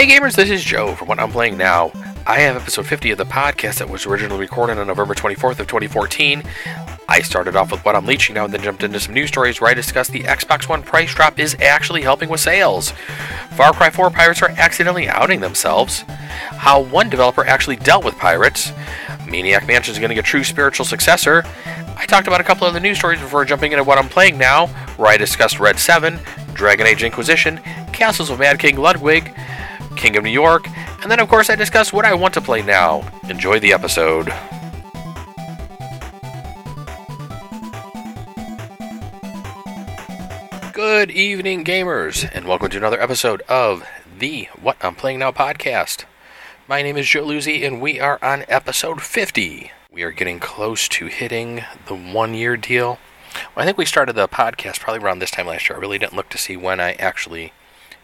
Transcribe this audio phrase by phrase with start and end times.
[0.00, 1.92] Hey gamers, this is Joe from What I'm Playing Now.
[2.26, 5.66] I have episode 50 of the podcast that was originally recorded on November 24th of
[5.66, 6.42] 2014.
[7.06, 9.60] I started off with what I'm leeching now and then jumped into some news stories
[9.60, 12.94] where I discussed the Xbox One price drop is actually helping with sales.
[13.50, 16.00] Far Cry 4 pirates are accidentally outing themselves.
[16.00, 18.72] How one developer actually dealt with pirates.
[19.28, 21.44] Maniac Mansion is getting a true spiritual successor.
[21.98, 24.38] I talked about a couple of the news stories before jumping into what I'm playing
[24.38, 26.18] now, where I discussed Red 7,
[26.54, 27.60] Dragon Age Inquisition,
[27.92, 29.34] Castles of Mad King Ludwig,
[29.96, 30.66] King of New York,
[31.02, 33.08] and then of course I discuss what I want to play now.
[33.28, 34.32] Enjoy the episode.
[40.72, 43.86] Good evening, gamers, and welcome to another episode of
[44.18, 46.04] the What I'm Playing Now podcast.
[46.66, 49.72] My name is Joe Luzzi, and we are on episode 50.
[49.90, 52.98] We are getting close to hitting the one year deal.
[53.54, 55.76] Well, I think we started the podcast probably around this time last year.
[55.76, 57.52] I really didn't look to see when I actually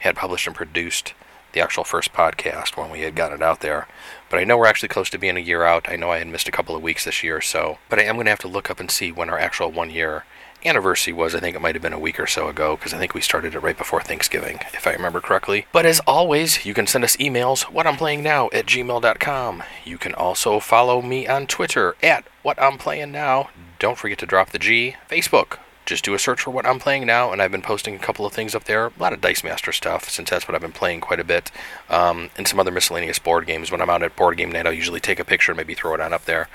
[0.01, 1.15] had published and produced
[1.57, 3.89] the actual first podcast when we had gotten it out there.
[4.29, 5.89] But I know we're actually close to being a year out.
[5.89, 7.79] I know I had missed a couple of weeks this year, so.
[7.89, 9.89] But I am going to have to look up and see when our actual one
[9.89, 10.25] year
[10.67, 11.35] anniversary was.
[11.35, 13.23] I think it might have been a week or so ago because I think we
[13.23, 15.67] started it right before Thanksgiving, if I remember correctly.
[15.73, 19.63] But as always, you can send us emails, what I'm playing now at gmail.com.
[19.83, 23.49] You can also follow me on Twitter at what I'm playing now.
[23.79, 24.97] Don't forget to drop the G.
[25.09, 27.99] Facebook, just do a search for what I'm playing now, and I've been posting a
[27.99, 28.87] couple of things up there.
[28.87, 31.51] A lot of Dice Master stuff, since that's what I've been playing quite a bit,
[31.89, 33.71] um, and some other miscellaneous board games.
[33.71, 35.95] When I'm out at Board Game Night, I'll usually take a picture and maybe throw
[35.95, 36.49] it on up there.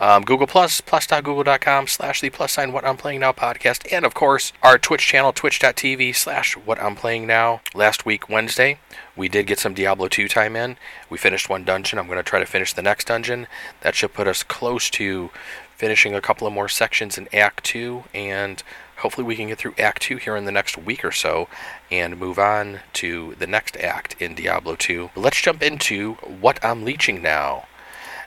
[0.00, 4.14] Um, Google Plus, plus.google.com slash the plus sign what I'm playing now podcast, and of
[4.14, 7.60] course, our Twitch channel, twitch.tv slash what I'm playing now.
[7.74, 8.78] Last week, Wednesday,
[9.16, 10.76] we did get some Diablo 2 time in.
[11.10, 11.98] We finished one dungeon.
[11.98, 13.46] I'm going to try to finish the next dungeon.
[13.80, 15.30] That should put us close to
[15.76, 18.62] finishing a couple of more sections in Act 2, and
[18.98, 21.48] hopefully we can get through Act 2 here in the next week or so
[21.90, 25.10] and move on to the next act in Diablo 2.
[25.14, 27.66] But let's jump into what I'm leeching now.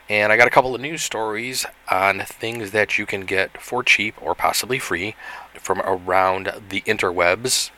[0.08, 3.82] And I got a couple of news stories on things that you can get for
[3.82, 5.14] cheap or possibly free
[5.54, 7.70] from around the interwebs.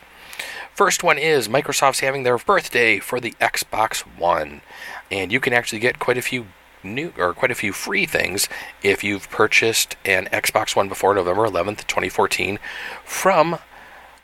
[0.75, 4.63] First one is Microsoft's having their birthday for the Xbox One,
[5.11, 6.47] and you can actually get quite a few
[6.85, 8.49] new or quite a few free things
[8.83, 12.59] if you've purchased an Xbox One before November 11th, 2014
[13.05, 13.59] from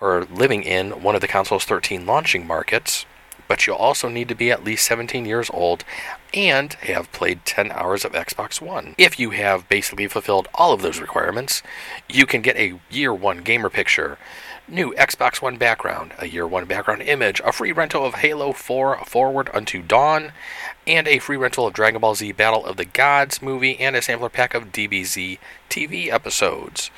[0.01, 3.05] or living in one of the console's 13 launching markets.
[3.47, 5.83] But you'll also need to be at least 17 years old
[6.35, 8.95] and have played 10 hours of Xbox One.
[8.99, 11.63] If you have basically fulfilled all of those requirements,
[12.09, 14.19] you can get a year one gamer picture,
[14.69, 19.05] new Xbox One background, a year one background image, a free rental of Halo 4
[19.05, 20.33] Forward Unto Dawn,
[20.87, 24.03] and a free rental of Dragon Ball Z Battle of the Gods movie, and a
[24.03, 25.39] sampler pack of DBZ
[25.71, 26.91] TV episodes.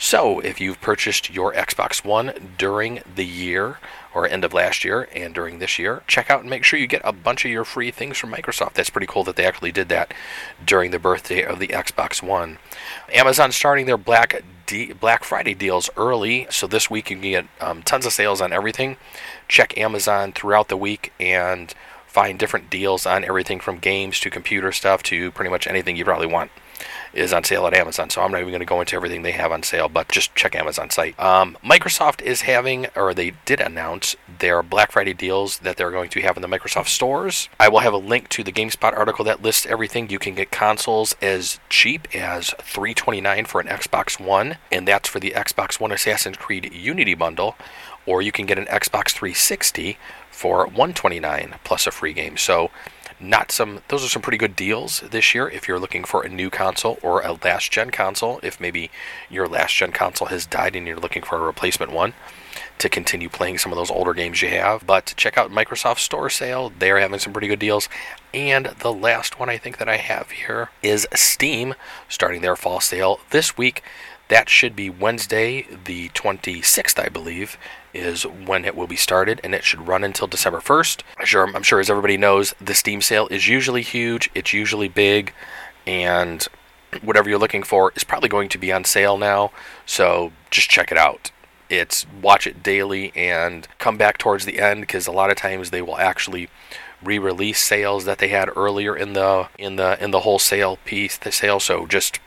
[0.00, 3.78] So, if you've purchased your Xbox One during the year
[4.14, 6.86] or end of last year and during this year, check out and make sure you
[6.86, 8.74] get a bunch of your free things from Microsoft.
[8.74, 10.14] That's pretty cool that they actually did that
[10.64, 12.58] during the birthday of the Xbox One.
[13.12, 17.46] Amazon starting their Black D- Black Friday deals early, so this week you can get
[17.60, 18.98] um, tons of sales on everything.
[19.48, 21.72] Check Amazon throughout the week and
[22.06, 26.04] find different deals on everything from games to computer stuff to pretty much anything you
[26.04, 26.50] probably want
[27.18, 28.08] is on sale at Amazon.
[28.10, 30.34] So I'm not even going to go into everything they have on sale, but just
[30.34, 31.18] check Amazon site.
[31.18, 36.10] Um, Microsoft is having, or they did announce their Black Friday deals that they're going
[36.10, 37.48] to have in the Microsoft stores.
[37.58, 40.10] I will have a link to the GameSpot article that lists everything.
[40.10, 45.20] You can get consoles as cheap as 329 for an Xbox One, and that's for
[45.20, 47.56] the Xbox One Assassin's Creed Unity bundle,
[48.06, 49.98] or you can get an Xbox 360
[50.30, 52.36] for 129 plus a free game.
[52.36, 52.70] So
[53.20, 56.28] not some those are some pretty good deals this year if you're looking for a
[56.28, 58.90] new console or a last gen console if maybe
[59.28, 62.14] your last gen console has died and you're looking for a replacement one
[62.78, 64.86] to continue playing some of those older games you have.
[64.86, 67.88] But check out microsoft store sale they're having some pretty good deals.
[68.32, 71.74] And the last one i think that i have here is steam
[72.08, 73.82] starting their fall sale this week.
[74.28, 77.56] That should be Wednesday, the 26th, I believe,
[77.94, 81.02] is when it will be started, and it should run until December 1st.
[81.18, 84.88] I'm sure, I'm sure as everybody knows, the Steam sale is usually huge, it's usually
[84.88, 85.32] big,
[85.86, 86.46] and
[87.02, 89.50] whatever you're looking for is probably going to be on sale now.
[89.86, 91.30] So just check it out.
[91.68, 95.70] It's watch it daily and come back towards the end because a lot of times
[95.70, 96.48] they will actually
[97.02, 101.30] re-release sales that they had earlier in the in the in the wholesale piece the
[101.30, 101.60] sale.
[101.60, 102.20] So just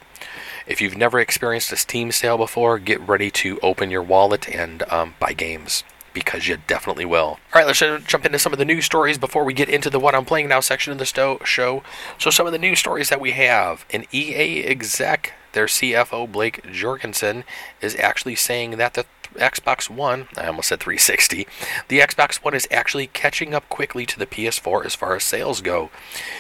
[0.71, 4.83] if you've never experienced a Steam sale before, get ready to open your wallet and
[4.89, 5.83] um, buy games
[6.13, 7.21] because you definitely will.
[7.21, 10.00] All right, let's jump into some of the news stories before we get into the
[10.00, 11.83] what I'm playing now section of the sto- show.
[12.18, 16.69] So, some of the news stories that we have an EA exec, their CFO Blake
[16.71, 17.44] Jorgensen,
[17.81, 19.06] is actually saying that the
[19.36, 21.48] Xbox One, I almost said 360,
[21.88, 25.62] the Xbox One is actually catching up quickly to the PS4 as far as sales
[25.62, 25.89] go.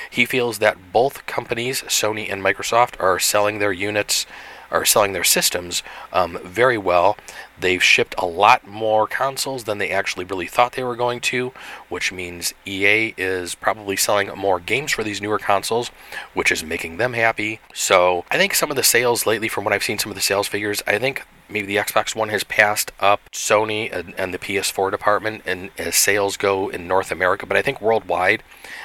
[0.09, 4.25] He feels that both companies, Sony and Microsoft, are selling their units
[4.71, 5.83] are selling their systems
[6.13, 7.17] um, very well.
[7.59, 11.51] They've shipped a lot more consoles than they actually really thought they were going to,
[11.89, 15.89] which means EA is probably selling more games for these newer consoles,
[16.33, 17.59] which is making them happy.
[17.73, 20.21] So I think some of the sales lately, from what I've seen, some of the
[20.21, 24.39] sales figures, I think maybe the Xbox One has passed up Sony and, and, the
[24.39, 28.43] PS4 department and as sales go in North America, but I think worldwide,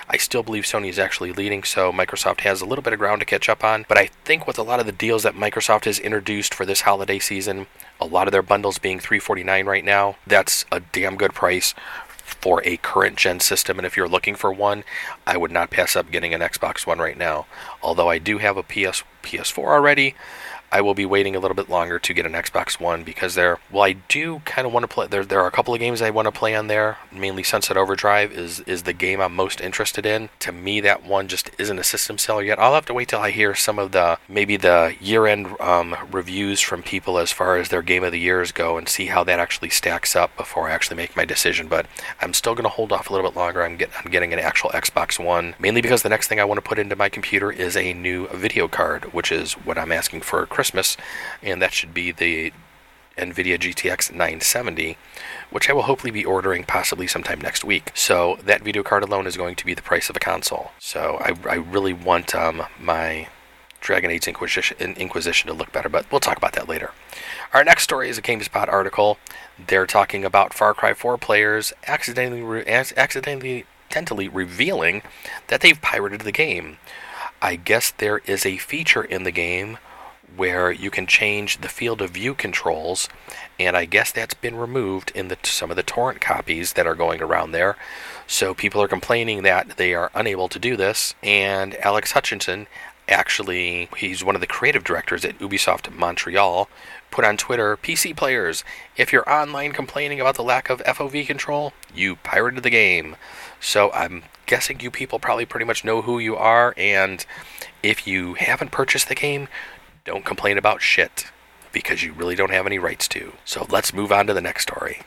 [0.08, 3.20] I still believe Sony is actually leading, so Microsoft has a little bit of ground
[3.20, 3.84] to catch up on.
[3.88, 6.82] But I think with a lot of the deals that Microsoft has introduced for this
[6.82, 7.66] holiday season,
[8.00, 11.74] a lot of their bundles being 349 right now, that's a damn good price
[12.26, 13.78] for a current gen system.
[13.78, 14.84] And if you're looking for one,
[15.26, 17.46] I would not pass up getting an Xbox One right now.
[17.82, 20.14] Although I do have a PS PS4 already,
[20.76, 23.58] I will be waiting a little bit longer to get an Xbox One because there.
[23.70, 25.06] Well, I do kind of want to play.
[25.06, 26.98] There, there are a couple of games I want to play on there.
[27.10, 30.28] Mainly Sunset Overdrive is is the game I'm most interested in.
[30.40, 32.58] To me, that one just isn't a system seller yet.
[32.58, 36.60] I'll have to wait till I hear some of the maybe the year-end um, reviews
[36.60, 39.40] from people as far as their game of the years go and see how that
[39.40, 41.68] actually stacks up before I actually make my decision.
[41.68, 41.86] But
[42.20, 43.62] I'm still going to hold off a little bit longer.
[43.62, 46.58] I'm, get, I'm getting an actual Xbox One mainly because the next thing I want
[46.58, 50.20] to put into my computer is a new video card, which is what I'm asking
[50.20, 50.65] for Christmas,
[51.42, 52.52] and that should be the
[53.16, 54.98] NVIDIA GTX 970,
[55.50, 57.90] which I will hopefully be ordering possibly sometime next week.
[57.94, 60.72] So that video card alone is going to be the price of a console.
[60.78, 63.28] So I, I really want um, my
[63.80, 66.90] Dragon Age Inquisition, Inquisition to look better, but we'll talk about that later.
[67.52, 69.18] Our next story is a GameSpot article.
[69.64, 75.02] They're talking about Far Cry 4 players accidentally, re- accidentally, accidentally revealing
[75.46, 76.78] that they've pirated the game.
[77.40, 79.78] I guess there is a feature in the game
[80.34, 83.08] where you can change the field of view controls,
[83.58, 86.94] and I guess that's been removed in the, some of the torrent copies that are
[86.94, 87.76] going around there.
[88.26, 92.66] So people are complaining that they are unable to do this, and Alex Hutchinson
[93.08, 96.68] actually, he's one of the creative directors at Ubisoft Montreal,
[97.10, 98.64] put on Twitter, PC players,
[98.96, 103.16] if you're online complaining about the lack of FOV control, you pirated the game.
[103.60, 107.24] So I'm guessing you people probably pretty much know who you are, and
[107.82, 109.48] if you haven't purchased the game,
[110.06, 111.26] don't complain about shit
[111.72, 113.34] because you really don't have any rights to.
[113.44, 115.02] So let's move on to the next story.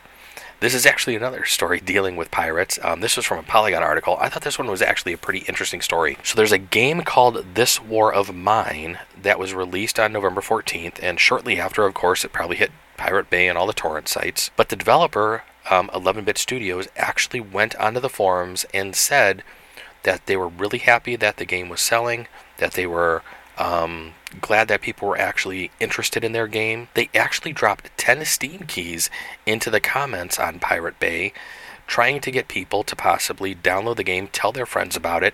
[0.59, 2.77] This is actually another story dealing with pirates.
[2.83, 4.17] Um, this was from a Polygon article.
[4.19, 6.17] I thought this one was actually a pretty interesting story.
[6.21, 11.01] So there's a game called This War of Mine that was released on November 14th,
[11.01, 14.51] and shortly after, of course, it probably hit Pirate Bay and all the torrent sites.
[14.57, 19.43] But the developer, um, 11-Bit Studios, actually went onto the forums and said
[20.03, 23.23] that they were really happy that the game was selling, that they were
[23.59, 26.87] um, glad that people were actually interested in their game.
[26.93, 29.09] They actually dropped 10 Steam keys
[29.45, 31.33] into the comments on Pirate Bay,
[31.85, 35.33] trying to get people to possibly download the game, tell their friends about it,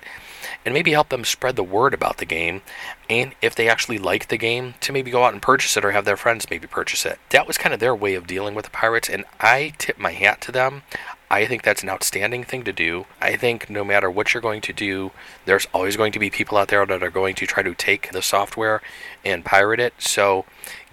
[0.64, 2.62] and maybe help them spread the word about the game.
[3.10, 5.92] And if they actually like the game, to maybe go out and purchase it or
[5.92, 7.20] have their friends maybe purchase it.
[7.30, 10.12] That was kind of their way of dealing with the pirates, and I tip my
[10.12, 10.82] hat to them.
[11.30, 13.06] I think that's an outstanding thing to do.
[13.20, 15.12] I think no matter what you're going to do,
[15.46, 18.12] there's always going to be people out there that are going to try to take
[18.12, 18.82] the software
[19.24, 19.94] and pirate it.
[19.98, 20.46] So,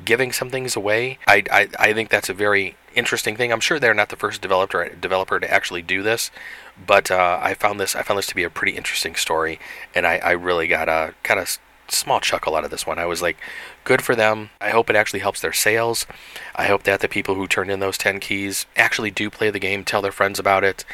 [0.04, 3.52] giving some things away, I, I, I think that's a very interesting thing.
[3.52, 6.30] I'm sure they're not the first developer developer to actually do this,
[6.86, 9.58] but uh, I found this I found this to be a pretty interesting story,
[9.94, 11.58] and I, I really got a kind of
[11.92, 12.98] small chuckle out of this one.
[12.98, 13.36] I was like,
[13.84, 14.50] good for them.
[14.60, 16.06] I hope it actually helps their sales.
[16.54, 19.58] I hope that the people who turned in those 10 keys actually do play the
[19.58, 20.84] game, tell their friends about it,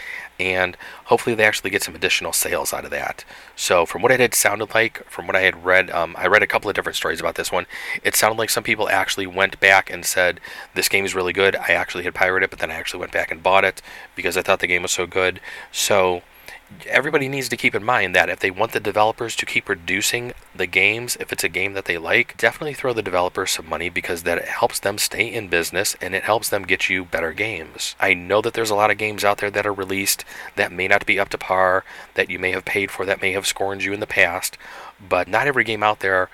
[0.41, 0.77] and
[1.07, 3.25] hopefully they actually get some additional sales out of that.
[3.57, 6.43] So, from what it had sounded like, from what I had read, um, I read
[6.43, 7.67] a couple of different stories about this one.
[8.05, 10.41] It sounded like some people actually went back and said,
[10.75, 11.57] This game is really good.
[11.57, 13.83] I actually had pirated it, but then I actually went back and bought it
[14.15, 15.41] because I thought the game was so good.
[15.73, 16.23] So,
[16.87, 20.33] everybody needs to keep in mind that if they want the developers to keep producing
[20.55, 23.89] the games, if it's a game that they like, definitely throw the developers some money
[23.89, 27.95] because that helps them stay in business and it helps them get you better games.
[27.99, 30.25] I know that there's a lot of games out there that are released
[30.57, 31.85] that may not be up to par,
[32.15, 34.59] that you may have paid for, that may have scorned you in the past,
[35.07, 36.29] but not every game out there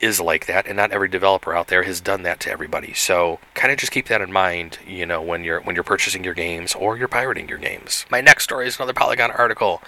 [0.00, 2.94] is like that, and not every developer out there has done that to everybody.
[2.94, 6.24] So kind of just keep that in mind, you know, when you're when you're purchasing
[6.24, 8.06] your games or you're pirating your games.
[8.10, 9.82] My next story is another Polygon article.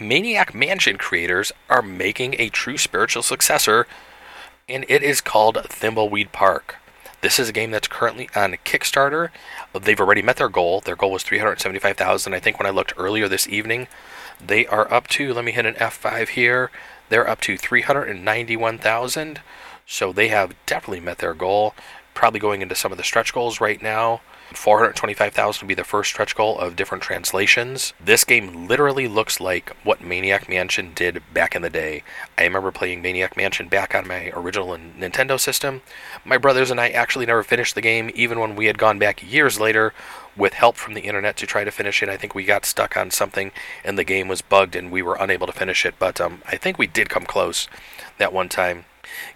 [0.00, 3.86] Maniac Mansion creators are making a true spiritual successor,
[4.68, 6.76] and it is called Thimbleweed Park.
[7.20, 9.28] This is a game that's currently on Kickstarter.
[9.78, 10.80] They've already met their goal.
[10.80, 12.32] Their goal was 375,000.
[12.32, 13.88] I think when I looked earlier this evening,
[14.44, 15.34] they are up to.
[15.34, 16.70] Let me hit an F5 here.
[17.10, 19.40] They're up to 391,000.
[19.86, 21.74] So they have definitely met their goal.
[22.14, 24.22] Probably going into some of the stretch goals right now.
[24.52, 27.92] 425,000 would be the first stretch goal of different translations.
[28.04, 32.02] This game literally looks like what Maniac Mansion did back in the day.
[32.36, 35.82] I remember playing Maniac Mansion back on my original Nintendo system.
[36.24, 39.22] My brothers and I actually never finished the game, even when we had gone back
[39.22, 39.92] years later
[40.36, 42.08] with help from the internet to try to finish it.
[42.08, 43.52] I think we got stuck on something
[43.84, 46.56] and the game was bugged and we were unable to finish it, but um, I
[46.56, 47.68] think we did come close
[48.18, 48.84] that one time.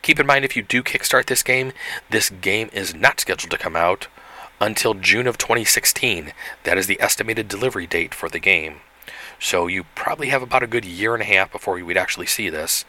[0.03, 1.73] Keep in mind if you do kickstart this game,
[2.11, 4.09] this game is not scheduled to come out
[4.65, 6.33] until June of 2016.
[6.63, 8.77] That is the estimated delivery date for the game.
[9.39, 12.27] So you probably have about a good year and a half before you would actually
[12.27, 12.87] see this.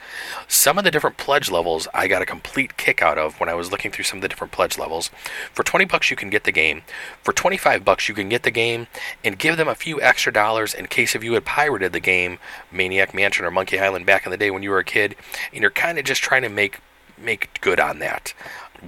[0.48, 3.56] Some of the different pledge levels I got a complete kick out of when I
[3.56, 5.10] was looking through some of the different pledge levels.
[5.52, 6.84] For 20 bucks you can get the game.
[7.24, 8.88] For 25 bucks you can get the game
[9.24, 12.38] and give them a few extra dollars in case if you had pirated the game
[12.72, 15.16] Maniac Mansion or Monkey Island back in the day when you were a kid
[15.52, 16.80] and you're kind of just trying to make
[17.18, 18.34] make good on that.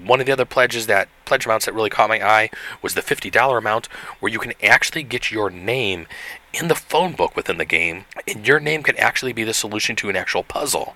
[0.06, 2.50] One of the other pledges that pledge amounts that really caught my eye
[2.82, 3.88] was the $50 amount
[4.20, 6.08] where you can actually get your name
[6.54, 9.96] in the phone book within the game and your name can actually be the solution
[9.98, 10.96] to an actual puzzle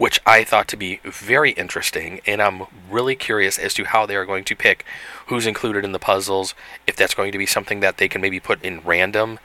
[0.00, 4.16] which I thought to be very interesting, and I'm really curious as to how they
[4.16, 4.86] are going to pick
[5.26, 6.54] who's included in the puzzles,
[6.86, 9.38] if that's going to be something that they can maybe put in random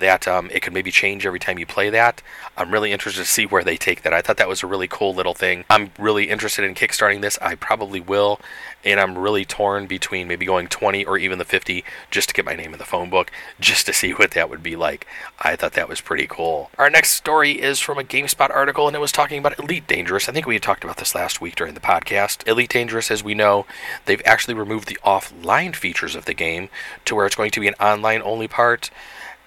[0.00, 2.22] that um, it could maybe change every time you play that.
[2.56, 4.12] I'm really interested to see where they take that.
[4.12, 5.64] I thought that was a really cool little thing.
[5.70, 7.38] I'm really interested in kickstarting this.
[7.40, 8.40] I probably will,
[8.84, 12.44] and I'm really torn between maybe going 20 or even the 50 just to get
[12.44, 13.30] my name in the phone book,
[13.60, 15.06] just to see what that would be like.
[15.38, 16.70] I thought that was pretty cool.
[16.78, 20.28] Our next story is from a GameSpot article, and it was talking about Elite Dangerous.
[20.28, 22.46] I think we had talked about this last week during the podcast.
[22.48, 23.66] Elite Dangerous, as we know,
[24.06, 26.68] they've actually removed the offline features of the game
[27.04, 28.90] to where it's going to be an online only part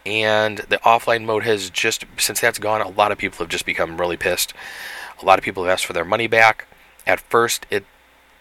[0.06, 3.66] and the offline mode has just since that's gone a lot of people have just
[3.66, 4.54] become really pissed.
[5.22, 6.68] A lot of people have asked for their money back.
[7.06, 7.86] At first it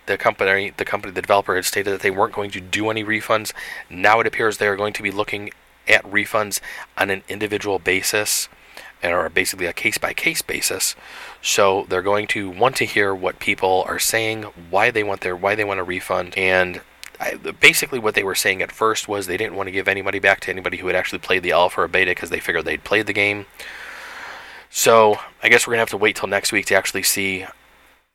[0.06, 3.04] the company the company the developer had stated that they weren't going to do any
[3.04, 3.52] refunds.
[3.88, 5.50] Now it appears they are going to be looking
[5.88, 6.60] at refunds
[6.96, 8.48] on an individual basis
[9.02, 10.94] or basically a case by case basis.
[11.40, 15.36] So they're going to want to hear what people are saying why they want their
[15.36, 16.80] why they want a refund and
[17.22, 20.02] I, basically what they were saying at first was they didn't want to give any
[20.02, 22.64] money back to anybody who had actually played the alpha or beta because they figured
[22.64, 23.46] they'd played the game.
[24.70, 27.46] So I guess we're gonna have to wait till next week to actually see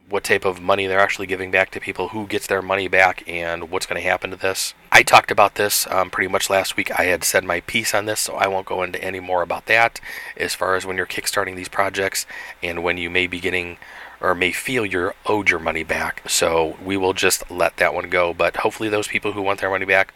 [0.10, 3.24] what type of money they're actually giving back to people, who gets their money back,
[3.28, 4.74] and what's going to happen to this.
[4.92, 6.98] I talked about this um, pretty much last week.
[6.98, 9.66] I had said my piece on this, so I won't go into any more about
[9.66, 10.00] that
[10.38, 12.26] as far as when you're kickstarting these projects
[12.64, 13.78] and when you may be getting
[14.20, 16.24] or may feel you're owed your money back.
[16.28, 18.34] So we will just let that one go.
[18.34, 20.14] But hopefully, those people who want their money back,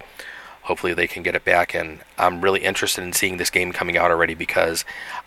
[0.63, 1.73] hopefully they can get it back.
[1.73, 4.85] And I'm really interested in seeing this game coming out already because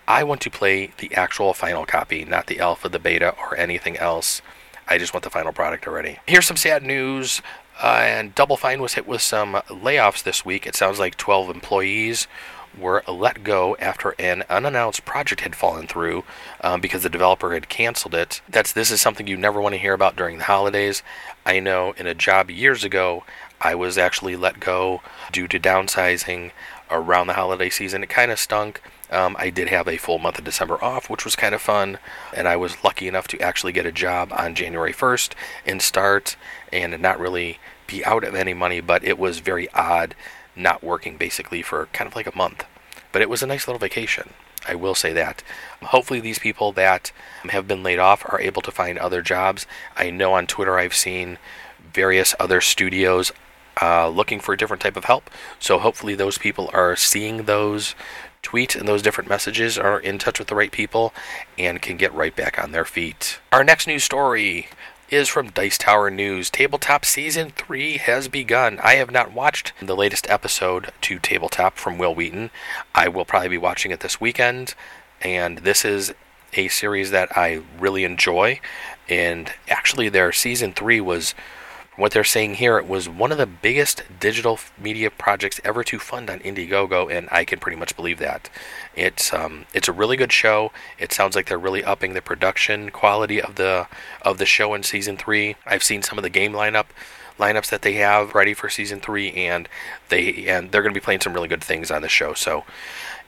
[0.08, 3.96] I want to play the actual final copy, not the alpha, the beta, or anything
[3.96, 4.42] else.
[4.86, 6.18] I just want the final product already.
[6.26, 7.40] Here's some sad news.
[7.82, 10.66] Uh, and Double Fine was hit with some layoffs this week.
[10.66, 12.28] It sounds like 12 employees
[12.78, 16.24] were let go after an unannounced project had fallen through
[16.60, 18.40] um, because the developer had canceled it.
[18.48, 21.02] That's this is something you never want to hear about during the holidays.
[21.46, 23.24] I know in a job years ago,
[23.60, 25.00] I was actually let go
[25.32, 26.50] due to downsizing
[26.90, 28.02] around the holiday season.
[28.02, 28.82] It kind of stunk.
[29.10, 31.98] Um, I did have a full month of December off, which was kind of fun,
[32.34, 35.32] and I was lucky enough to actually get a job on January 1st
[35.66, 36.36] and start
[36.72, 40.14] and not really be out of any money, but it was very odd
[40.56, 42.64] not working basically for kind of like a month.
[43.12, 44.30] But it was a nice little vacation.
[44.66, 45.42] I will say that.
[45.82, 47.12] Hopefully, these people that
[47.50, 49.66] have been laid off are able to find other jobs.
[49.96, 51.38] I know on Twitter I've seen
[51.92, 53.32] various other studios
[53.82, 55.30] uh, looking for a different type of help.
[55.58, 57.94] So hopefully, those people are seeing those
[58.42, 61.12] tweets and those different messages, are in touch with the right people,
[61.58, 63.38] and can get right back on their feet.
[63.52, 64.68] Our next news story
[65.10, 66.50] is from Dice Tower News.
[66.50, 68.78] Tabletop Season 3 has begun.
[68.82, 72.50] I have not watched the latest episode to Tabletop from Wil Wheaton.
[72.94, 74.74] I will probably be watching it this weekend,
[75.20, 76.14] and this is
[76.54, 78.60] a series that I really enjoy.
[79.08, 81.34] And actually, their Season 3 was
[81.96, 85.98] what they're saying here, it was one of the biggest digital media projects ever to
[85.98, 88.50] fund on Indiegogo, and I can pretty much believe that.
[88.96, 90.72] It's um, it's a really good show.
[90.98, 93.86] It sounds like they're really upping the production quality of the
[94.22, 95.56] of the show in season three.
[95.66, 96.86] I've seen some of the game lineup
[97.38, 99.68] lineups that they have ready for season three, and
[100.08, 102.34] they and they're going to be playing some really good things on the show.
[102.34, 102.64] So,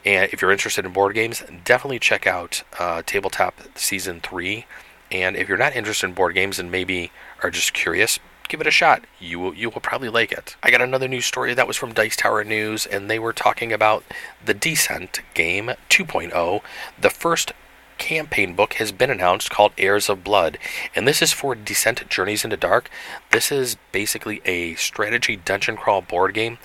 [0.05, 4.65] and if you're interested in board games, definitely check out uh, Tabletop Season Three.
[5.09, 8.67] And if you're not interested in board games and maybe are just curious, give it
[8.67, 9.05] a shot.
[9.19, 10.55] You will, you will probably like it.
[10.63, 13.71] I got another news story that was from Dice Tower News, and they were talking
[13.71, 14.03] about
[14.43, 16.61] the Descent game 2.0,
[16.99, 17.53] the first
[17.97, 20.57] campaign book has been announced called Heirs of Blood,
[20.95, 22.89] and this is for Descent Journeys into Dark.
[23.31, 26.57] This is basically a strategy dungeon crawl board game.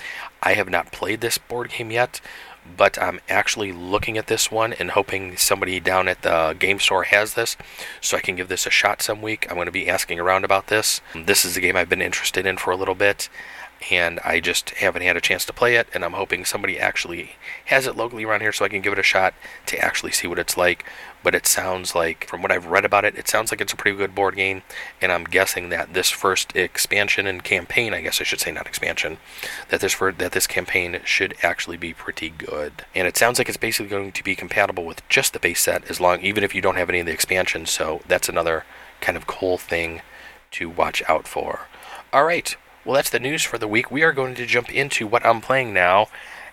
[0.42, 2.20] I have not played this board game yet,
[2.76, 7.04] but I'm actually looking at this one and hoping somebody down at the game store
[7.04, 7.56] has this
[8.00, 9.46] so I can give this a shot some week.
[9.48, 11.00] I'm going to be asking around about this.
[11.14, 13.28] This is a game I've been interested in for a little bit
[13.90, 17.32] and I just haven't had a chance to play it and I'm hoping somebody actually
[17.66, 19.34] has it locally around here so I can give it a shot
[19.66, 20.84] to actually see what it's like
[21.22, 23.76] but it sounds like, from what I've read about it, it sounds like it's a
[23.76, 24.62] pretty good board game,
[25.00, 28.66] and I'm guessing that this first expansion and campaign, I guess I should say not
[28.66, 29.18] expansion,
[29.68, 32.84] that this for, that this campaign should actually be pretty good.
[32.94, 35.88] And it sounds like it's basically going to be compatible with just the base set,
[35.90, 37.70] as long even if you don't have any of the expansions.
[37.70, 38.64] So that's another
[39.00, 40.02] kind of cool thing
[40.52, 41.68] to watch out for.
[42.12, 43.90] All right, well that's the news for the week.
[43.90, 46.08] We are going to jump into what I'm playing now,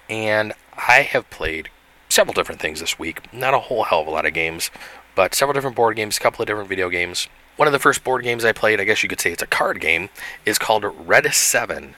[0.09, 1.69] and I have played
[2.09, 3.31] several different things this week.
[3.33, 4.71] Not a whole hell of a lot of games,
[5.15, 7.27] but several different board games, a couple of different video games.
[7.55, 9.48] One of the first board games I played, I guess you could say it's a
[9.48, 10.09] card game,
[10.45, 11.95] is called Red 7.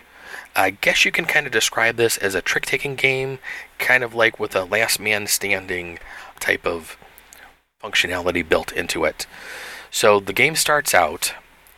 [0.55, 3.39] I guess you can kind of describe this as a trick taking game,
[3.77, 6.00] kind of like with a last man standing
[6.39, 6.97] type of
[7.81, 9.27] functionality built into it.
[9.91, 11.33] So the game starts out.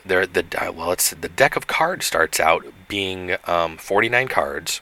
[0.05, 0.45] There, the
[0.75, 4.81] well, it's the deck of cards starts out being um, 49 cards.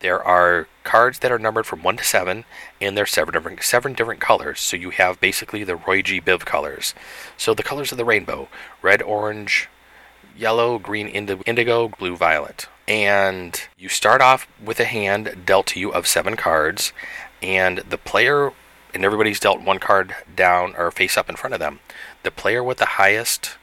[0.00, 2.44] There are cards that are numbered from 1 to 7,
[2.80, 4.60] and they're seven different, seven different colors.
[4.60, 6.20] So you have basically the Roy G.
[6.20, 6.94] Biv colors.
[7.36, 8.48] So the colors of the rainbow
[8.80, 9.68] red, orange,
[10.36, 12.68] yellow, green, indigo, blue, violet.
[12.86, 16.92] And you start off with a hand dealt to you of seven cards,
[17.42, 18.52] and the player,
[18.94, 21.80] and everybody's dealt one card down or face up in front of them.
[22.22, 23.57] The player with the highest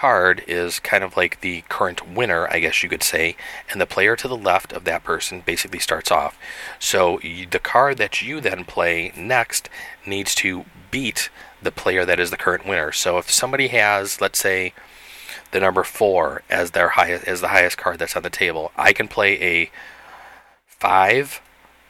[0.00, 3.36] card is kind of like the current winner, I guess you could say,
[3.70, 6.38] and the player to the left of that person basically starts off.
[6.78, 9.68] So you, the card that you then play next
[10.06, 11.28] needs to beat
[11.62, 12.92] the player that is the current winner.
[12.92, 14.72] So if somebody has, let's say,
[15.50, 18.94] the number four as their highest as the highest card that's on the table, I
[18.94, 19.70] can play a
[20.66, 21.42] five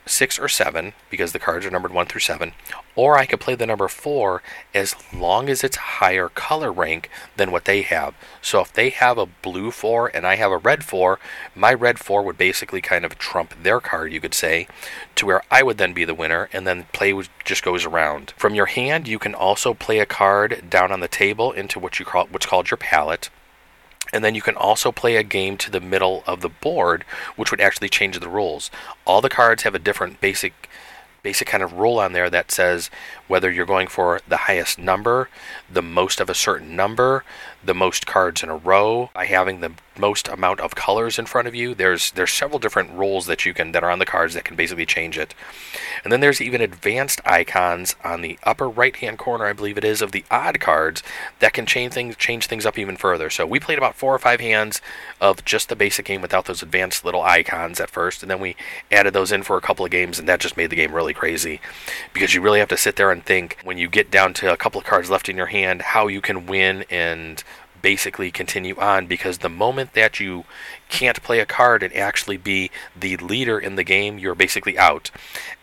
[0.05, 2.55] six or seven because the cards are numbered one through seven,
[3.01, 4.43] or I could play the number four
[4.75, 8.15] as long as it's higher color rank than what they have.
[8.43, 11.19] So if they have a blue four and I have a red four,
[11.55, 14.69] my red four would basically kind of trump their card, you could say,
[15.15, 18.35] to where I would then be the winner, and then play just goes around.
[18.37, 21.99] From your hand, you can also play a card down on the table into what
[21.99, 23.31] you call what's called your palette.
[24.13, 27.05] And then you can also play a game to the middle of the board,
[27.37, 28.71] which would actually change the rules.
[29.07, 30.69] All the cards have a different basic
[31.23, 32.91] basic kind of rule on there that says
[33.29, 35.29] whether you're going for the highest number,
[35.71, 37.25] the most of a certain number,
[37.65, 41.47] the most cards in a row, by having the most amount of colors in front
[41.47, 41.75] of you.
[41.75, 44.57] There's there's several different rules that you can that are on the cards that can
[44.57, 45.35] basically change it.
[46.03, 49.85] And then there's even advanced icons on the upper right hand corner, I believe it
[49.85, 51.03] is, of the odd cards
[51.41, 53.31] that can change things change things up even further.
[53.31, 54.81] So we played about four or five hands
[55.21, 58.57] of just the basic game without those advanced little icons at first, and then we
[58.91, 61.15] added those in for a couple of games, and that just made the game really
[61.15, 61.61] crazy
[62.13, 64.57] because you really have to sit there and think when you get down to a
[64.57, 67.45] couple of cards left in your hand how you can win and
[67.83, 70.45] basically continue on because the moment that you
[70.89, 75.11] can't play a card and actually be the leader in the game, you're basically out.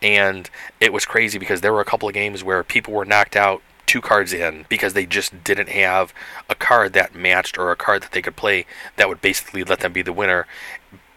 [0.02, 0.50] And
[0.80, 3.62] it was crazy because there were a couple of games where people were knocked out
[3.86, 6.14] two cards in because they just didn't have
[6.50, 8.66] a card that matched or a card that they could play
[8.98, 10.46] that would basically let them be the winner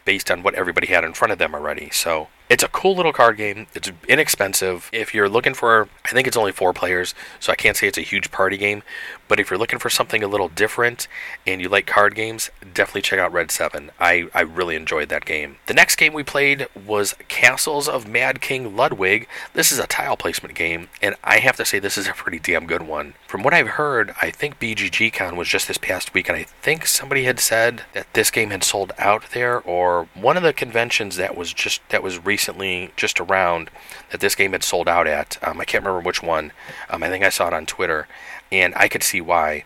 [0.05, 1.91] based on what everybody had in front of them already.
[1.91, 3.69] So it's a cool little card game.
[3.75, 4.91] It's inexpensive.
[4.93, 7.97] If you're looking for, I think it's only four players, so I can't say it's
[7.97, 8.83] a huge party game.
[9.29, 11.07] But if you're looking for something a little different
[11.47, 13.93] and you like card games, definitely check out Red 7.
[14.01, 15.59] I, I really enjoyed that game.
[15.67, 19.29] The next game we played was Castles of Mad King Ludwig.
[19.55, 22.41] This is a tile placement game, and I have to say this is a pretty
[22.41, 23.15] damn good one.
[23.29, 26.85] From what I've heard, I think BGGCon was just this past week, and I think
[26.85, 31.15] somebody had said that this game had sold out there, or one of the conventions
[31.15, 33.68] that was just that was recent recently just around
[34.11, 35.37] that this game had sold out at.
[35.42, 36.53] Um, I can't remember which one.
[36.88, 38.09] Um, I think I saw it on Twitter,
[38.50, 39.64] and I could see why.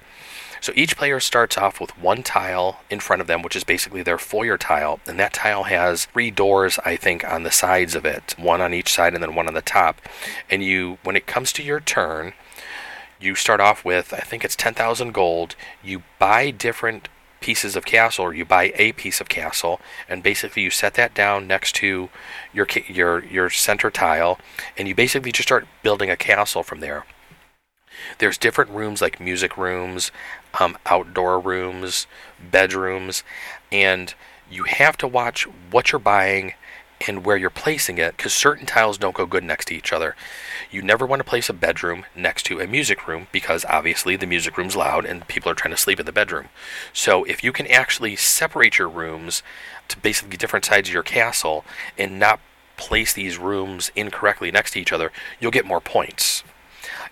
[0.61, 4.03] So each player starts off with one tile in front of them, which is basically
[4.03, 8.05] their foyer tile, and that tile has three doors, I think, on the sides of
[8.05, 10.01] it, one on each side and then one on the top.
[10.51, 12.33] And you, when it comes to your turn,
[13.21, 15.55] you start off with, I think it's 10,000 gold.
[15.81, 17.09] You buy different
[17.45, 19.79] pieces of castle, or you buy a piece of castle,
[20.09, 22.09] and basically you set that down next to
[22.55, 24.39] your your your center tile,
[24.79, 27.05] and you basically just start building a castle from there.
[28.17, 30.11] There's different rooms like music rooms,
[30.59, 32.07] um, outdoor rooms,
[32.51, 33.23] bedrooms,
[33.71, 34.15] and
[34.51, 36.55] you have to watch what you're buying
[37.07, 40.17] and where you're placing it because certain tiles don't go good next to each other.
[40.71, 44.27] You never want to place a bedroom next to a music room because obviously the
[44.27, 46.49] music room's loud and people are trying to sleep in the bedroom.
[46.93, 49.43] So if you can actually separate your rooms
[49.89, 51.65] to basically different sides of your castle
[51.99, 52.41] and not
[52.77, 56.43] place these rooms incorrectly next to each other, you'll get more points.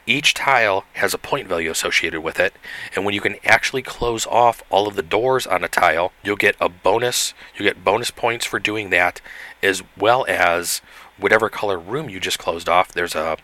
[0.07, 2.55] Each tile has a point value associated with it,
[2.95, 6.37] and when you can actually close off all of the doors on a tile, you'll
[6.37, 7.35] get a bonus.
[7.57, 9.21] You get bonus points for doing that,
[9.63, 10.83] as well as
[11.19, 12.93] whatever color room you just closed off.
[12.93, 13.37] There's a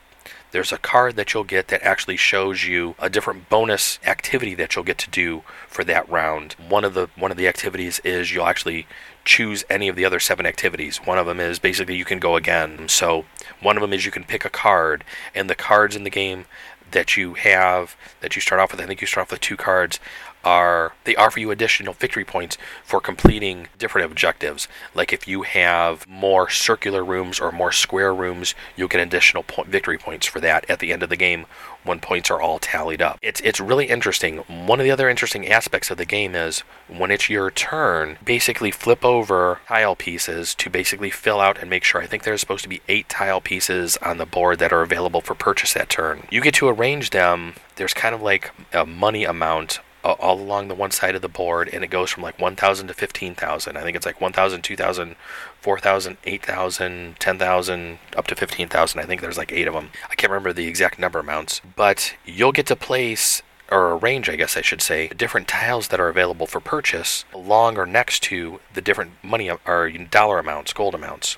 [0.51, 4.75] there's a card that you'll get that actually shows you a different bonus activity that
[4.75, 6.55] you'll get to do for that round.
[6.55, 8.87] One of the one of the activities is you'll actually
[9.25, 10.99] choose any of the other seven activities.
[10.99, 12.89] One of them is basically you can go again.
[12.89, 13.27] So
[13.61, 15.05] one of them is you can pick a card,
[15.35, 16.47] and the cards in the game
[16.91, 19.57] that you have that you start off with, I think you start off with two
[19.57, 20.01] cards,
[20.45, 24.69] are they offer you additional victory points for completing different objectives.
[24.95, 29.69] Like if you have more circular rooms or more square rooms, you'll get additional point,
[29.69, 31.47] victory points for that at the end of the game
[31.85, 33.19] when points are all tallied up.
[33.23, 34.39] It's it's really interesting.
[34.39, 38.71] One of the other interesting aspects of the game is when it's your turn, basically
[38.71, 42.01] flip over tile pieces to basically fill out and make sure.
[42.01, 45.21] I think there's supposed to be eight tile pieces on the board that are available
[45.21, 46.27] for purchase that turn.
[46.31, 47.55] You get to arrange them.
[47.77, 49.81] There's kind of like a money amount
[50.15, 52.95] all along the one side of the board, and it goes from like 1,000 to
[52.95, 53.77] 15,000.
[53.77, 55.17] I think it's like 1,000, 2,000,
[55.61, 59.01] 4,000, 8,000, 10,000, up to 15,000.
[59.01, 59.91] I think there's like eight of them.
[60.11, 64.37] I can't remember the exact number amounts, but you'll get to place or arrange, I
[64.37, 68.61] guess I should say, different tiles that are available for purchase along or next to
[68.73, 71.37] the different money or dollar amounts, gold amounts.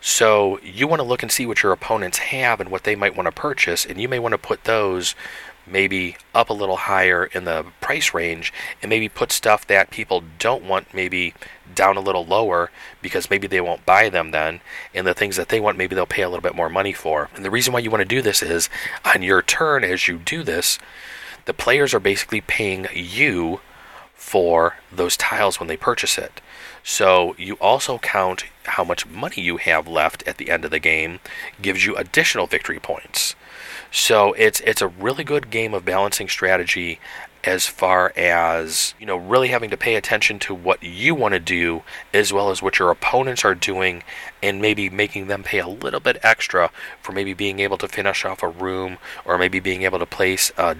[0.00, 3.16] So you want to look and see what your opponents have and what they might
[3.16, 5.14] want to purchase, and you may want to put those
[5.66, 10.22] maybe up a little higher in the price range and maybe put stuff that people
[10.38, 11.34] don't want maybe
[11.74, 12.70] down a little lower
[13.02, 14.60] because maybe they won't buy them then.
[14.92, 17.30] And the things that they want maybe they'll pay a little bit more money for.
[17.34, 18.68] And the reason why you want to do this is
[19.04, 20.78] on your turn as you do this
[21.44, 23.60] the players are basically paying you
[24.14, 26.40] for those tiles when they purchase it.
[26.82, 30.78] So you also count how much money you have left at the end of the
[30.78, 31.20] game
[31.60, 33.34] gives you additional victory points
[33.94, 36.98] so it's it's a really good game of balancing strategy
[37.44, 41.38] as far as you know really having to pay attention to what you want to
[41.38, 41.80] do
[42.12, 44.02] as well as what your opponents are doing
[44.42, 48.24] and maybe making them pay a little bit extra for maybe being able to finish
[48.24, 50.76] off a room or maybe being able to place a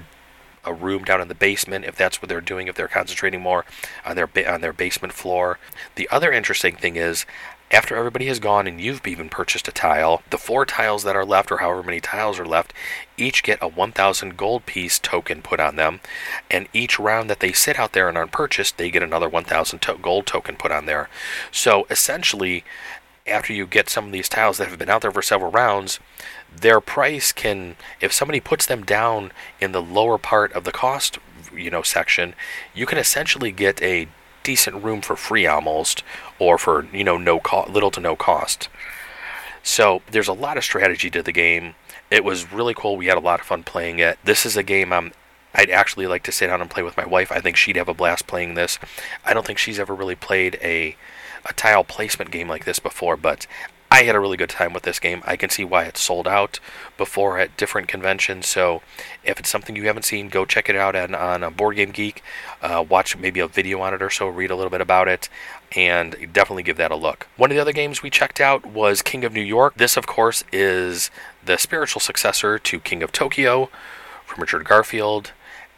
[0.65, 3.65] a room down in the basement if that's what they're doing if they're concentrating more
[4.05, 5.59] on their on their basement floor.
[5.95, 7.27] The other interesting thing is
[7.75, 11.25] after everybody has gone and you've even purchased a tile, the four tiles that are
[11.25, 12.73] left, or however many tiles are left,
[13.17, 15.99] each get a 1,000 gold piece token put on them.
[16.49, 19.81] And each round that they sit out there and aren't purchased, they get another 1,000
[19.81, 21.09] to- gold token put on there.
[21.51, 22.63] So essentially,
[23.27, 25.99] after you get some of these tiles that have been out there for several rounds,
[26.55, 31.19] their price can, if somebody puts them down in the lower part of the cost,
[31.53, 32.35] you know, section,
[32.73, 34.07] you can essentially get a
[34.45, 36.05] decent room for free almost,
[36.39, 38.69] or for you know no co- little to no cost.
[39.65, 41.75] So there's a lot of strategy to the game.
[42.11, 42.97] It was really cool.
[42.97, 44.19] We had a lot of fun playing it.
[44.23, 45.13] This is a game I'm
[45.55, 47.31] I'd actually like to sit down and play with my wife.
[47.31, 48.79] I think she'd have a blast playing this.
[49.25, 50.97] I don't think she's ever really played a
[51.47, 53.47] a tile placement game like this before, but
[53.95, 55.23] I had a really good time with this game.
[55.25, 56.59] I can see why it's sold out
[56.97, 58.49] before at different conventions.
[58.49, 58.83] So
[59.23, 62.21] if it's something you haven't seen, go check it out on, on Board Game Geek.
[62.61, 65.29] Uh, watch maybe a video on it or so, read a little bit about it,
[65.77, 67.29] and definitely give that a look.
[67.37, 69.75] One of the other games we checked out was King of New York.
[69.77, 71.13] This, of course, is
[71.45, 73.71] the spiritual successor to King of Tokyo
[74.27, 75.31] from Richard Garfield.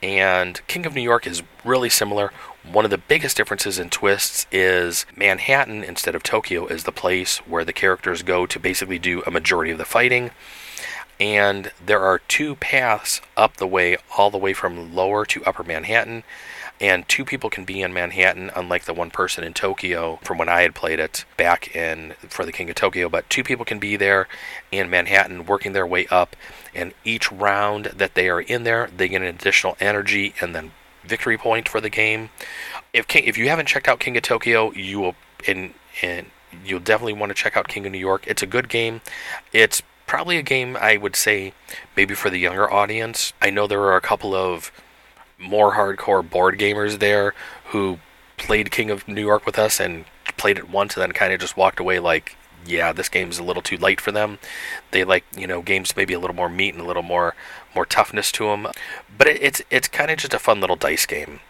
[0.02, 2.32] And King of New York is really similar.
[2.70, 7.38] One of the biggest differences in twists is Manhattan instead of Tokyo is the place
[7.38, 10.32] where the characters go to basically do a majority of the fighting.
[11.20, 15.62] And there are two paths up the way, all the way from lower to upper
[15.62, 16.24] Manhattan.
[16.80, 20.48] And two people can be in Manhattan, unlike the one person in Tokyo from when
[20.48, 23.08] I had played it back in for the King of Tokyo.
[23.08, 24.26] But two people can be there
[24.72, 26.34] in Manhattan working their way up.
[26.74, 30.72] And each round that they are in there, they get an additional energy and then
[31.06, 32.30] victory point for the game.
[32.92, 35.16] If King, if you haven't checked out King of Tokyo, you will
[35.46, 36.26] and and
[36.64, 38.26] you'll definitely want to check out King of New York.
[38.26, 39.00] It's a good game.
[39.52, 41.52] It's probably a game I would say
[41.96, 43.32] maybe for the younger audience.
[43.42, 44.70] I know there are a couple of
[45.38, 47.34] more hardcore board gamers there
[47.66, 47.98] who
[48.36, 50.04] played King of New York with us and
[50.36, 52.36] played it once and then kind of just walked away like
[52.66, 54.38] yeah, this game's a little too light for them.
[54.90, 57.34] They like, you know, games maybe a little more meat and a little more
[57.74, 58.68] more toughness to them.
[59.16, 61.40] But it, it's it's kind of just a fun little dice game.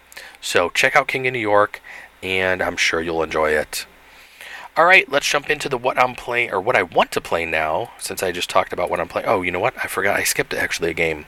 [0.40, 1.80] So check out King of New York,
[2.22, 3.86] and I'm sure you'll enjoy it.
[4.76, 7.46] All right, let's jump into the what I'm playing or what I want to play
[7.46, 7.92] now.
[7.98, 9.26] Since I just talked about what I'm playing.
[9.26, 9.74] Oh, you know what?
[9.82, 10.18] I forgot.
[10.18, 11.26] I skipped actually a game.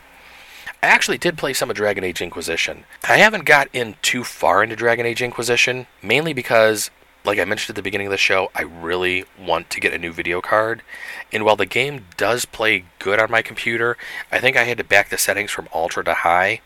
[0.82, 2.84] I actually did play some of Dragon Age Inquisition.
[3.08, 6.90] I haven't got in too far into Dragon Age Inquisition, mainly because,
[7.28, 9.98] like I mentioned at the beginning of the show, I really want to get a
[9.98, 10.82] new video card.
[11.32, 13.96] And while the game does play good on my computer,
[14.32, 16.60] I think I had to back the settings from ultra to high.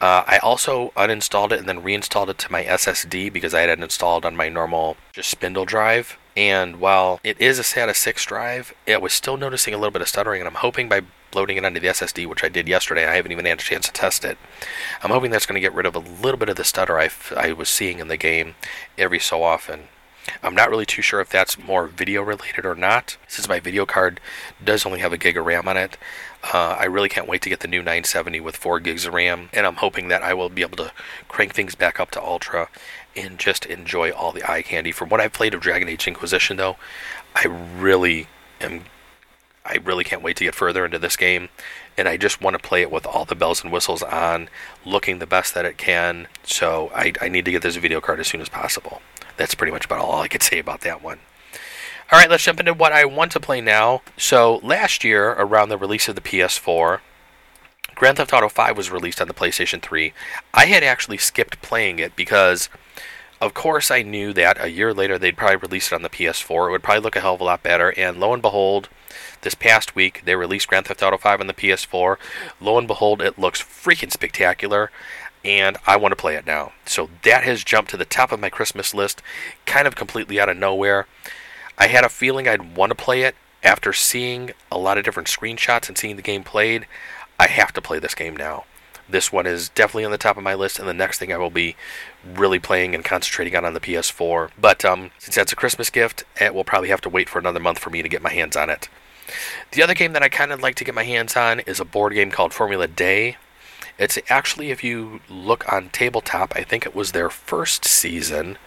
[0.00, 3.70] Uh, I also uninstalled it and then reinstalled it to my SSD because I had
[3.70, 6.18] it installed on my normal just spindle drive.
[6.36, 10.02] And while it is a SATA 6 drive, it was still noticing a little bit
[10.02, 11.02] of stuttering, and I'm hoping by
[11.34, 13.86] loading it onto the SSD, which I did yesterday, I haven't even had a chance
[13.86, 14.38] to test it.
[15.02, 17.10] I'm hoping that's going to get rid of a little bit of the stutter I,
[17.36, 18.54] I was seeing in the game
[18.98, 19.88] every so often.
[20.42, 23.84] I'm not really too sure if that's more video related or not, since my video
[23.84, 24.20] card
[24.64, 25.96] does only have a gig of RAM on it.
[26.44, 29.48] Uh, I really can't wait to get the new 970 with 4 gigs of RAM,
[29.52, 30.92] and I'm hoping that I will be able to
[31.28, 32.68] crank things back up to Ultra
[33.16, 34.92] and just enjoy all the eye candy.
[34.92, 36.76] From what I've played of Dragon Age Inquisition, though,
[37.34, 38.28] I really
[38.60, 38.84] am.
[39.64, 41.48] I really can't wait to get further into this game,
[41.96, 44.48] and I just want to play it with all the bells and whistles on,
[44.84, 46.26] looking the best that it can.
[46.42, 49.02] So I, I need to get this video card as soon as possible.
[49.36, 51.20] That's pretty much about all I could say about that one.
[52.10, 54.02] All right, let's jump into what I want to play now.
[54.16, 57.00] So last year, around the release of the PS4,
[57.94, 60.12] Grand Theft Auto 5 was released on the PlayStation 3.
[60.52, 62.68] I had actually skipped playing it because
[63.42, 66.68] of course, I knew that a year later they'd probably release it on the PS4.
[66.68, 67.92] It would probably look a hell of a lot better.
[67.96, 68.88] And lo and behold,
[69.40, 72.18] this past week they released Grand Theft Auto 5 on the PS4.
[72.60, 74.92] Lo and behold, it looks freaking spectacular.
[75.44, 76.70] And I want to play it now.
[76.86, 79.20] So that has jumped to the top of my Christmas list,
[79.66, 81.08] kind of completely out of nowhere.
[81.76, 85.28] I had a feeling I'd want to play it after seeing a lot of different
[85.28, 86.86] screenshots and seeing the game played.
[87.40, 88.66] I have to play this game now
[89.12, 91.36] this one is definitely on the top of my list, and the next thing I
[91.36, 91.76] will be
[92.24, 94.50] really playing and concentrating on on the PS4.
[94.60, 97.60] But um, since that's a Christmas gift, it will probably have to wait for another
[97.60, 98.88] month for me to get my hands on it.
[99.72, 101.84] The other game that I kind of like to get my hands on is a
[101.84, 103.36] board game called Formula D.
[103.98, 108.58] It's actually, if you look on tabletop, I think it was their first season.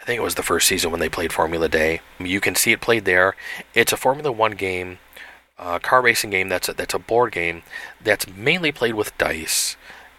[0.00, 2.00] I think it was the first season when they played Formula D.
[2.18, 3.34] You can see it played there.
[3.74, 4.98] It's a Formula One game
[5.58, 7.62] uh, car racing game that's a, that's a board game
[8.02, 9.76] that's mainly played with dice,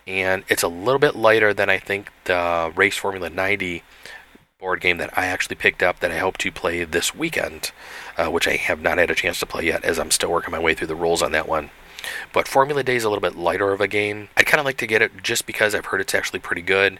[0.07, 3.83] and it's a little bit lighter than I think the Race Formula 90
[4.59, 7.71] board game that I actually picked up that I hope to play this weekend,
[8.17, 10.51] uh, which I have not had a chance to play yet as I'm still working
[10.51, 11.69] my way through the rules on that one.
[12.33, 14.29] But Formula D is a little bit lighter of a game.
[14.37, 16.99] I'd kind of like to get it just because I've heard it's actually pretty good,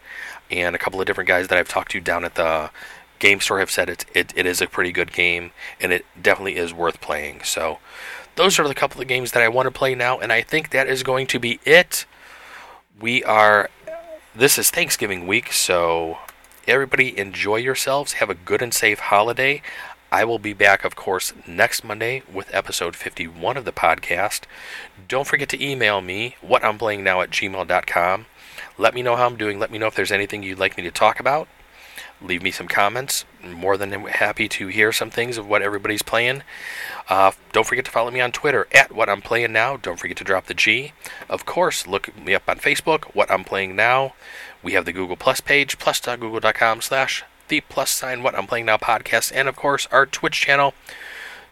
[0.51, 2.71] and a couple of different guys that I've talked to down at the
[3.19, 6.57] game store have said it, it, it is a pretty good game, and it definitely
[6.57, 7.41] is worth playing.
[7.43, 7.79] So
[8.35, 10.69] those are the couple of games that I want to play now, and I think
[10.69, 12.05] that is going to be it.
[12.99, 13.69] We are.
[14.35, 16.17] This is Thanksgiving week, so
[16.67, 18.13] everybody enjoy yourselves.
[18.13, 19.61] Have a good and safe holiday.
[20.11, 24.41] I will be back, of course, next Monday with episode 51 of the podcast.
[25.07, 28.25] Don't forget to email me, what I'm playing now at gmail.com.
[28.77, 29.59] Let me know how I'm doing.
[29.59, 31.47] Let me know if there's anything you'd like me to talk about
[32.21, 33.25] leave me some comments.
[33.43, 36.41] more than happy to hear some things of what everybody's playing.
[37.07, 39.77] Uh, don't forget to follow me on Twitter at What I'm Playing Now.
[39.77, 40.93] Don't forget to drop the G.
[41.29, 44.13] Of course, look me up on Facebook, What I'm Playing Now.
[44.63, 48.77] We have the Google Plus page, plus.google.com slash the plus sign What I'm Playing Now
[48.77, 50.73] podcast, and of course our Twitch channel,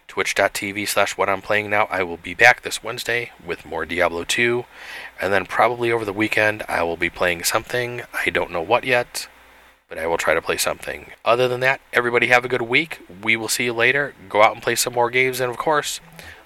[0.07, 1.87] twitch.tv slash What I'm Playing Now.
[1.91, 4.65] I will be back this Wednesday with more Diablo 2,
[5.21, 8.01] and then probably over the weekend I will be playing something.
[8.13, 9.27] I don't know what yet
[9.93, 11.11] but I will try to play something.
[11.23, 12.99] Other than that, everybody have a good week.
[13.21, 14.15] We will see you later.
[14.27, 15.99] Go out and play some more games, and of course,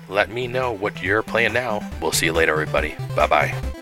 [0.10, 1.90] let me know what you're playing now.
[2.02, 2.96] We'll see you later, everybody.
[3.16, 3.77] Bye bye.